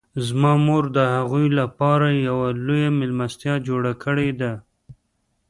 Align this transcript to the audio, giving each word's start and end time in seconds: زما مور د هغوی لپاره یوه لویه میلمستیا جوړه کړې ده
زما 0.27 0.53
مور 0.65 0.83
د 0.97 0.99
هغوی 1.15 1.47
لپاره 1.59 2.07
یوه 2.27 2.47
لویه 2.65 2.91
میلمستیا 2.99 3.55
جوړه 3.67 3.91
کړې 4.03 4.29
ده 4.41 4.53